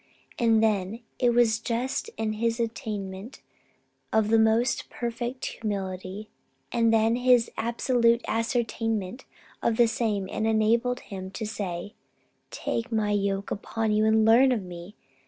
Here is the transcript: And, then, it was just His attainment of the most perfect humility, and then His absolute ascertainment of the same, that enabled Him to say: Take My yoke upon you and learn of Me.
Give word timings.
And, 0.39 0.63
then, 0.63 1.01
it 1.19 1.29
was 1.35 1.59
just 1.59 2.09
His 2.17 2.59
attainment 2.59 3.39
of 4.11 4.29
the 4.31 4.39
most 4.39 4.89
perfect 4.89 5.45
humility, 5.45 6.27
and 6.71 6.91
then 6.91 7.17
His 7.17 7.51
absolute 7.55 8.25
ascertainment 8.27 9.25
of 9.61 9.77
the 9.77 9.87
same, 9.87 10.25
that 10.25 10.43
enabled 10.47 11.01
Him 11.01 11.29
to 11.29 11.45
say: 11.45 11.93
Take 12.49 12.91
My 12.91 13.11
yoke 13.11 13.51
upon 13.51 13.91
you 13.91 14.05
and 14.07 14.25
learn 14.25 14.51
of 14.51 14.63
Me. 14.63 14.95